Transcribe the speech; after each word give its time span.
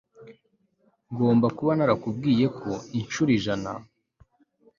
Ngomba 1.11 1.47
kuba 1.57 1.71
narakubwiye 1.77 2.45
ko 2.59 2.71
inshuro 2.99 3.29
ijana 3.37 3.71